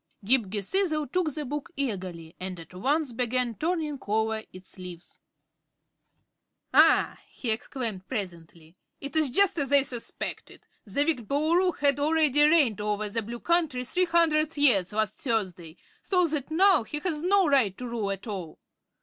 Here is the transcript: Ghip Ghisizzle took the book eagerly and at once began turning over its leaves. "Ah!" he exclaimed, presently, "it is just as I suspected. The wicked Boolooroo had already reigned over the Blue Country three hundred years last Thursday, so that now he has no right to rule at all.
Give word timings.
Ghip 0.25 0.49
Ghisizzle 0.49 1.11
took 1.11 1.31
the 1.31 1.45
book 1.45 1.69
eagerly 1.77 2.35
and 2.39 2.59
at 2.59 2.73
once 2.73 3.13
began 3.13 3.53
turning 3.53 3.99
over 4.07 4.41
its 4.51 4.79
leaves. 4.79 5.19
"Ah!" 6.73 7.19
he 7.27 7.51
exclaimed, 7.51 8.07
presently, 8.07 8.75
"it 8.99 9.15
is 9.15 9.29
just 9.29 9.59
as 9.59 9.71
I 9.71 9.83
suspected. 9.83 10.65
The 10.87 11.05
wicked 11.05 11.27
Boolooroo 11.27 11.73
had 11.77 11.99
already 11.99 12.41
reigned 12.45 12.81
over 12.81 13.09
the 13.09 13.21
Blue 13.21 13.39
Country 13.39 13.85
three 13.85 14.05
hundred 14.05 14.57
years 14.57 14.91
last 14.91 15.19
Thursday, 15.19 15.77
so 16.01 16.25
that 16.29 16.49
now 16.49 16.81
he 16.81 16.97
has 17.01 17.21
no 17.21 17.47
right 17.47 17.77
to 17.77 17.87
rule 17.87 18.09
at 18.09 18.25
all. 18.25 18.57